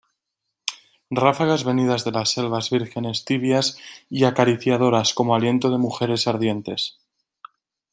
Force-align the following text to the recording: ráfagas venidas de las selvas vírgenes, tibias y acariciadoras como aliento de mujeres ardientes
ráfagas 1.11 1.63
venidas 1.63 2.03
de 2.03 2.11
las 2.11 2.31
selvas 2.31 2.71
vírgenes, 2.71 3.23
tibias 3.23 3.77
y 4.09 4.23
acariciadoras 4.23 5.13
como 5.13 5.35
aliento 5.35 5.69
de 5.69 5.77
mujeres 5.77 6.25
ardientes 6.25 6.97